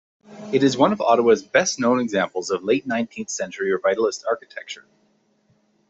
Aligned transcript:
It 0.51 0.63
is 0.63 0.75
one 0.75 0.91
of 0.93 0.99
Ottawa's 0.99 1.43
best 1.43 1.79
known 1.79 1.99
examples 1.99 2.49
of 2.49 2.63
late-nineteenth 2.63 3.29
century 3.29 3.71
revivalist 3.71 4.25
architecture. 4.27 4.87